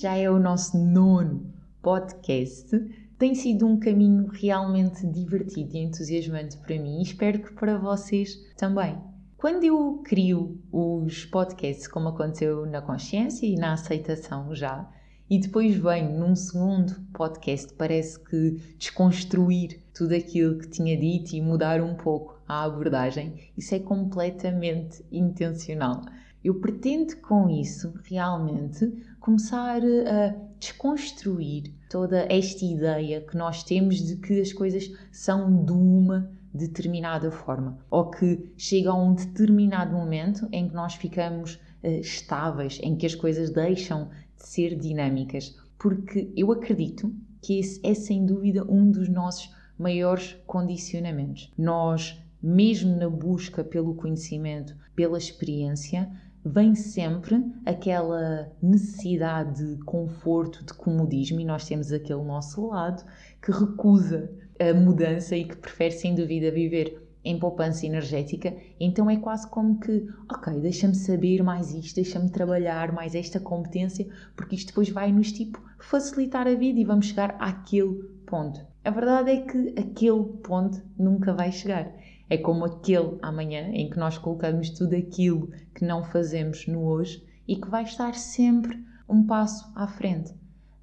[0.00, 2.70] Já é o nosso nono podcast.
[3.18, 8.34] Tem sido um caminho realmente divertido e entusiasmante para mim e espero que para vocês
[8.56, 8.96] também.
[9.36, 14.88] Quando eu crio os podcasts, como aconteceu na consciência e na aceitação já,
[15.28, 21.42] e depois venho num segundo podcast, parece que desconstruir tudo aquilo que tinha dito e
[21.42, 26.02] mudar um pouco a abordagem, isso é completamente intencional.
[26.42, 34.16] Eu pretendo com isso realmente começar a desconstruir toda esta ideia que nós temos de
[34.16, 40.48] que as coisas são de uma determinada forma ou que chega a um determinado momento
[40.50, 46.32] em que nós ficamos uh, estáveis, em que as coisas deixam de ser dinâmicas, porque
[46.36, 51.52] eu acredito que esse é sem dúvida um dos nossos maiores condicionamentos.
[51.56, 56.10] Nós, mesmo na busca pelo conhecimento, pela experiência,
[56.44, 63.04] vem sempre aquela necessidade de conforto, de comodismo, e nós temos aquele nosso lado
[63.42, 69.16] que recusa a mudança e que prefere sem dúvida viver em poupança energética, então é
[69.16, 74.68] quase como que, ok, deixa-me saber mais isto, deixa-me trabalhar mais esta competência, porque isto
[74.68, 78.60] depois vai nos tipo facilitar a vida e vamos chegar àquele ponto.
[78.82, 81.92] A verdade é que aquele ponto nunca vai chegar.
[82.30, 87.26] É como aquele amanhã em que nós colocamos tudo aquilo que não fazemos no hoje
[87.46, 88.78] e que vai estar sempre
[89.08, 90.32] um passo à frente.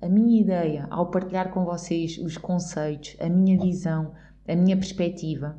[0.01, 4.11] A minha ideia, ao partilhar com vocês os conceitos, a minha visão,
[4.45, 5.57] a minha perspectiva,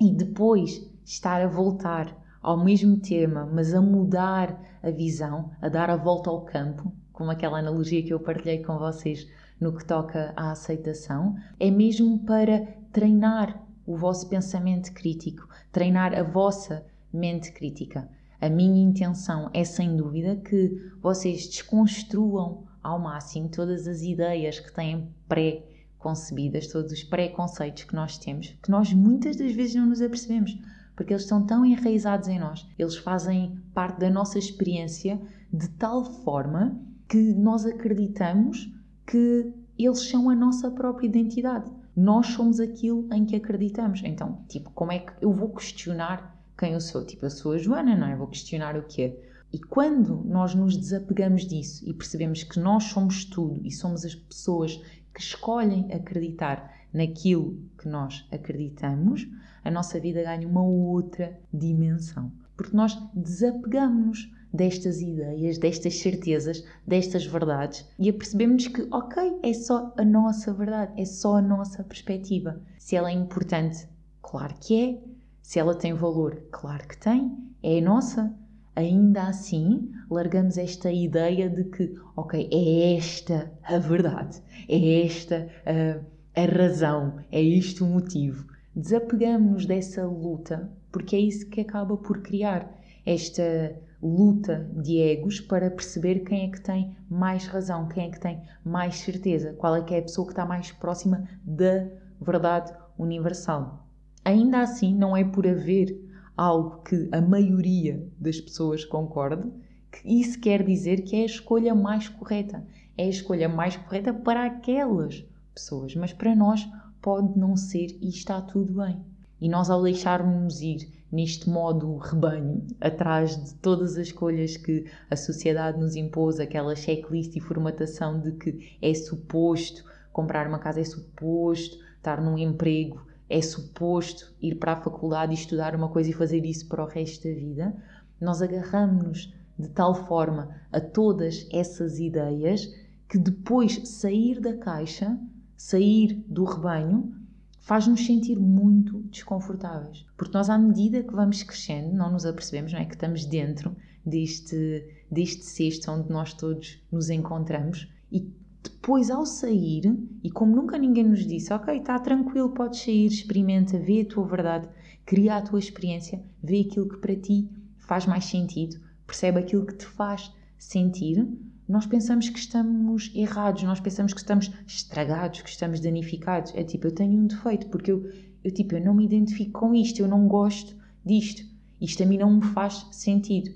[0.00, 5.90] e depois estar a voltar ao mesmo tema, mas a mudar a visão, a dar
[5.90, 9.28] a volta ao campo, como aquela analogia que eu partilhei com vocês
[9.60, 16.22] no que toca à aceitação, é mesmo para treinar o vosso pensamento crítico, treinar a
[16.22, 18.06] vossa mente crítica.
[18.38, 24.70] A minha intenção é sem dúvida que vocês desconstruam ao máximo todas as ideias que
[24.70, 25.64] têm pré
[25.98, 30.56] concebidas, todos os preconceitos que nós temos, que nós muitas das vezes não nos apercebemos,
[30.94, 35.18] porque eles estão tão enraizados em nós, eles fazem parte da nossa experiência
[35.50, 36.78] de tal forma
[37.08, 38.70] que nós acreditamos
[39.06, 41.77] que eles são a nossa própria identidade.
[41.98, 44.02] Nós somos aquilo em que acreditamos.
[44.04, 47.04] Então, tipo, como é que eu vou questionar quem eu sou?
[47.04, 48.14] Tipo, eu sou a Joana, não é?
[48.14, 49.20] Vou questionar o que é.
[49.52, 54.14] E quando nós nos desapegamos disso e percebemos que nós somos tudo e somos as
[54.14, 54.76] pessoas
[55.12, 59.26] que escolhem acreditar naquilo que nós acreditamos,
[59.64, 62.30] a nossa vida ganha uma outra dimensão.
[62.56, 69.92] Porque nós desapegamos-nos destas ideias, destas certezas, destas verdades e apercebemos que, ok, é só
[69.96, 72.60] a nossa verdade, é só a nossa perspectiva.
[72.78, 73.86] Se ela é importante,
[74.22, 75.18] claro que é.
[75.42, 77.36] Se ela tem valor, claro que tem.
[77.62, 78.34] É a nossa.
[78.76, 86.40] Ainda assim, largamos esta ideia de que, ok, é esta a verdade, é esta a,
[86.40, 88.46] a razão, é isto o motivo.
[88.76, 92.72] Desapegamos-nos dessa luta, porque é isso que acaba por criar
[93.04, 98.20] esta luta de egos para perceber quem é que tem mais razão, quem é que
[98.20, 101.88] tem mais certeza, qual é que é a pessoa que está mais próxima da
[102.20, 103.86] verdade universal.
[104.24, 105.98] Ainda assim, não é por haver
[106.36, 109.50] algo que a maioria das pessoas concorde
[109.90, 112.64] que isso quer dizer que é a escolha mais correta.
[112.96, 116.68] É a escolha mais correta para aquelas pessoas, mas para nós
[117.00, 119.00] pode não ser e está tudo bem.
[119.40, 125.16] E nós, ao deixarmos ir neste modo rebanho, atrás de todas as escolhas que a
[125.16, 130.84] sociedade nos impôs, aquela checklist e formatação de que é suposto comprar uma casa, é
[130.84, 136.14] suposto estar num emprego, é suposto ir para a faculdade e estudar uma coisa e
[136.14, 137.76] fazer isso para o resto da vida,
[138.20, 142.66] nós agarramos-nos de tal forma a todas essas ideias
[143.08, 145.18] que depois sair da caixa,
[145.56, 147.14] sair do rebanho,
[147.60, 150.06] faz-nos sentir muito desconfortáveis.
[150.16, 152.84] Porque nós, à medida que vamos crescendo, não nos apercebemos, não é?
[152.84, 158.32] Que estamos dentro deste, deste cesto onde nós todos nos encontramos e
[158.62, 163.78] depois, ao sair, e como nunca ninguém nos disse, ok, está tranquilo, podes sair, experimenta,
[163.78, 164.68] vê a tua verdade,
[165.06, 169.74] cria a tua experiência, vê aquilo que para ti faz mais sentido, percebe aquilo que
[169.74, 171.26] te faz sentir,
[171.68, 176.54] nós pensamos que estamos errados, nós pensamos que estamos estragados, que estamos danificados.
[176.54, 178.10] É tipo, eu tenho um defeito porque eu,
[178.42, 180.74] eu tipo, eu não me identifico com isto, eu não gosto
[181.04, 181.42] disto.
[181.80, 183.50] Isto a mim não me faz sentido.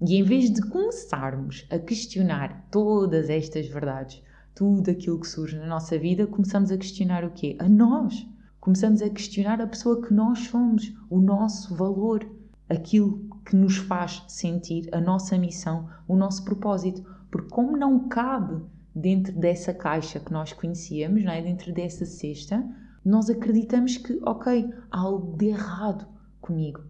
[0.00, 4.22] E em vez de começarmos a questionar todas estas verdades,
[4.54, 7.56] tudo aquilo que surge na nossa vida, começamos a questionar o quê?
[7.58, 8.26] A nós.
[8.60, 12.26] Começamos a questionar a pessoa que nós somos, o nosso valor,
[12.68, 17.04] aquilo que nos faz sentir, a nossa missão, o nosso propósito.
[17.34, 18.64] Porque como não cabe
[18.94, 21.42] dentro dessa caixa que nós conhecíamos, não é?
[21.42, 22.64] dentro dessa cesta,
[23.04, 26.06] nós acreditamos que, ok, há algo de errado
[26.40, 26.84] comigo.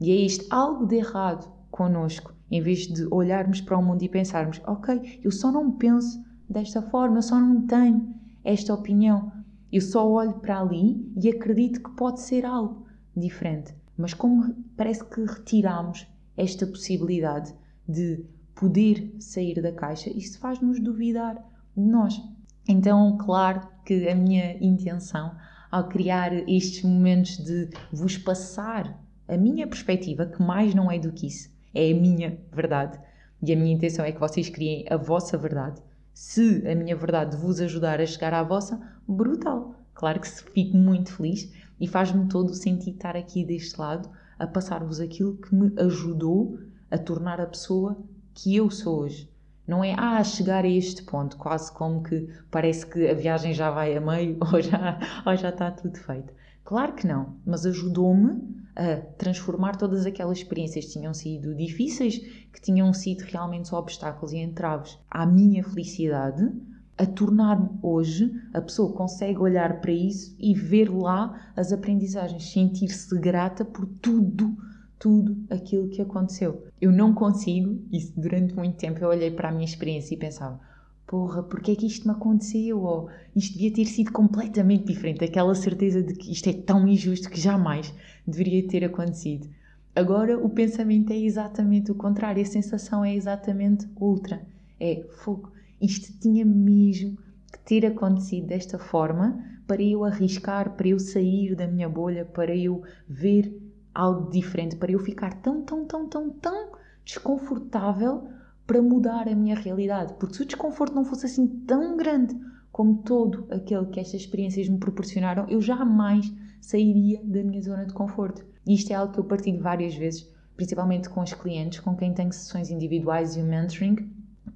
[0.00, 4.08] E é este algo de errado connosco, em vez de olharmos para o mundo e
[4.08, 9.32] pensarmos, ok, eu só não penso desta forma, eu só não tenho esta opinião.
[9.72, 12.86] Eu só olho para ali e acredito que pode ser algo
[13.16, 13.74] diferente.
[13.96, 16.06] Mas como parece que retiramos
[16.36, 17.52] esta possibilidade
[17.88, 18.24] de
[18.58, 21.36] poder sair da caixa, isso faz-nos duvidar
[21.76, 22.20] de nós.
[22.68, 25.34] Então, claro que a minha intenção
[25.70, 31.12] ao criar estes momentos de vos passar a minha perspectiva, que mais não é do
[31.12, 32.98] que isso, é a minha verdade.
[33.40, 35.80] E a minha intenção é que vocês criem a vossa verdade.
[36.12, 39.76] Se a minha verdade vos ajudar a chegar à vossa, brutal!
[39.94, 44.46] Claro que fico muito feliz e faz-me todo o sentido estar aqui deste lado a
[44.46, 46.58] passar-vos aquilo que me ajudou
[46.90, 47.96] a tornar a pessoa
[48.38, 49.28] que eu sou hoje.
[49.66, 53.70] Não é, ah, chegar a este ponto, quase como que parece que a viagem já
[53.70, 56.32] vai a meio ou já, ou já está tudo feito.
[56.64, 62.60] Claro que não, mas ajudou-me a transformar todas aquelas experiências que tinham sido difíceis, que
[62.62, 66.48] tinham sido realmente obstáculos e entraves à minha felicidade,
[66.96, 72.52] a tornar-me hoje a pessoa que consegue olhar para isso e ver lá as aprendizagens,
[72.52, 74.56] sentir-se grata por tudo
[74.98, 76.64] tudo aquilo que aconteceu.
[76.80, 80.60] Eu não consigo, isso durante muito tempo eu olhei para a minha experiência e pensava,
[81.06, 82.82] porra, porque é que isto me aconteceu?
[82.82, 85.24] Ou isto devia ter sido completamente diferente.
[85.24, 87.94] Aquela certeza de que isto é tão injusto que jamais
[88.26, 89.48] deveria ter acontecido.
[89.94, 94.42] Agora o pensamento é exatamente o contrário, a sensação é exatamente outra.
[94.78, 95.52] É fogo.
[95.80, 97.16] Isto tinha mesmo
[97.52, 102.54] que ter acontecido desta forma para eu arriscar, para eu sair da minha bolha, para
[102.54, 103.52] eu ver
[103.94, 106.72] algo diferente, para eu ficar tão, tão, tão, tão, tão
[107.04, 108.28] desconfortável
[108.66, 110.14] para mudar a minha realidade.
[110.14, 112.38] Porque se o desconforto não fosse assim tão grande
[112.70, 117.94] como todo aquele que estas experiências me proporcionaram, eu jamais sairia da minha zona de
[117.94, 118.44] conforto.
[118.66, 122.12] E isto é algo que eu partilho várias vezes, principalmente com os clientes com quem
[122.12, 123.96] tenho sessões individuais e o mentoring,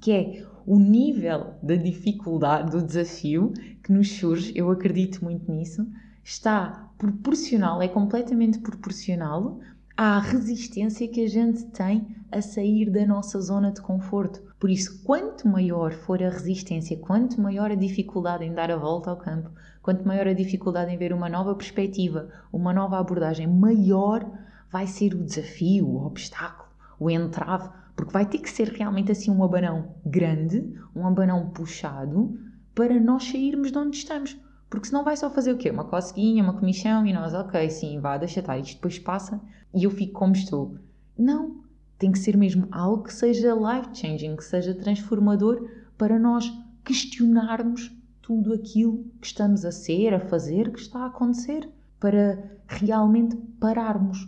[0.01, 3.53] que é o nível da dificuldade, do desafio
[3.83, 5.87] que nos surge, eu acredito muito nisso,
[6.25, 9.59] está proporcional, é completamente proporcional
[9.97, 14.41] à resistência que a gente tem a sair da nossa zona de conforto.
[14.59, 19.11] Por isso, quanto maior for a resistência, quanto maior a dificuldade em dar a volta
[19.11, 19.51] ao campo,
[19.83, 24.25] quanto maior a dificuldade em ver uma nova perspectiva, uma nova abordagem, maior
[24.71, 29.31] vai ser o desafio, o obstáculo, o entrave, porque vai ter que ser realmente assim
[29.31, 32.39] um abanão grande, um abanão puxado,
[32.75, 34.39] para nós sairmos de onde estamos.
[34.73, 35.69] Porque senão vai só fazer o quê?
[35.69, 39.39] Uma cosquinha, uma comichão e nós, ok, sim, vá, deixa estar, isto depois passa
[39.75, 40.79] e eu fico como estou.
[41.17, 41.63] Não,
[41.99, 46.51] tem que ser mesmo algo que seja life-changing, que seja transformador para nós
[46.83, 51.69] questionarmos tudo aquilo que estamos a ser, a fazer, que está a acontecer,
[52.01, 54.27] para realmente pararmos.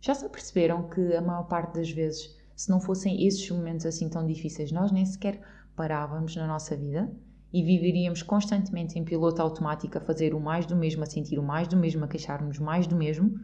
[0.00, 4.08] Já se perceberam que a maior parte das vezes, se não fossem esses momentos assim
[4.08, 5.40] tão difíceis, nós nem sequer
[5.76, 7.08] parávamos na nossa vida?
[7.54, 11.42] E viveríamos constantemente em piloto automático a fazer o mais do mesmo, a sentir o
[11.42, 13.38] mais do mesmo, a queixar-nos mais do mesmo,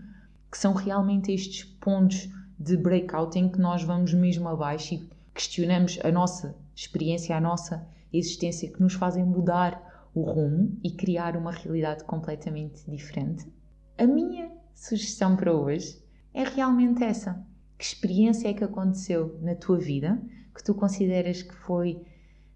[0.51, 6.01] que são realmente estes pontos de breakout em que nós vamos mesmo abaixo e questionamos
[6.03, 11.53] a nossa experiência, a nossa existência, que nos fazem mudar o rumo e criar uma
[11.53, 13.47] realidade completamente diferente.
[13.97, 16.03] A minha sugestão para hoje
[16.35, 17.47] é realmente essa.
[17.79, 20.21] Que experiência é que aconteceu na tua vida
[20.53, 22.03] que tu consideras que foi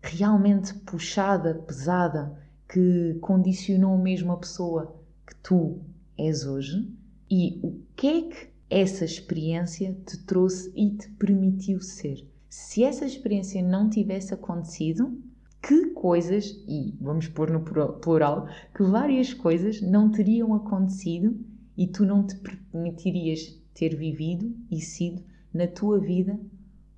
[0.09, 4.97] realmente puxada, pesada, que condicionou mesmo a pessoa
[5.27, 5.81] que tu
[6.19, 6.93] és hoje
[7.31, 12.27] e o que é que essa experiência te trouxe e te permitiu ser.
[12.49, 15.21] Se essa experiência não tivesse acontecido,
[15.63, 21.39] que coisas, e vamos pôr no plural, que várias coisas não teriam acontecido
[21.77, 26.39] e tu não te permitirias ter vivido e sido na tua vida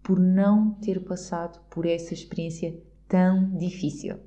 [0.02, 4.18] por não ter passado por essa experiência tão difícil.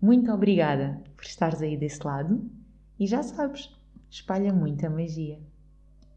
[0.00, 2.50] Muito obrigada por estares aí desse lado
[2.98, 3.70] e já sabes,
[4.10, 5.38] espalha muita magia.